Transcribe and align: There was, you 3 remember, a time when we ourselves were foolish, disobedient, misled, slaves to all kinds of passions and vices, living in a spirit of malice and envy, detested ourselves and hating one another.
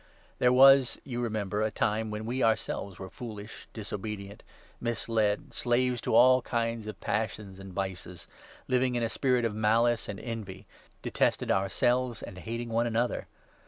There 0.39 0.51
was, 0.51 0.99
you 1.03 1.19
3 1.19 1.25
remember, 1.25 1.61
a 1.61 1.69
time 1.69 2.09
when 2.09 2.25
we 2.25 2.41
ourselves 2.41 2.97
were 2.97 3.11
foolish, 3.11 3.67
disobedient, 3.71 4.41
misled, 4.79 5.53
slaves 5.53 6.01
to 6.01 6.15
all 6.15 6.41
kinds 6.41 6.87
of 6.87 6.99
passions 6.99 7.59
and 7.59 7.71
vices, 7.71 8.25
living 8.67 8.95
in 8.95 9.03
a 9.03 9.09
spirit 9.09 9.45
of 9.45 9.53
malice 9.53 10.09
and 10.09 10.19
envy, 10.19 10.65
detested 11.03 11.51
ourselves 11.51 12.23
and 12.23 12.39
hating 12.39 12.69
one 12.69 12.87
another. 12.87 13.27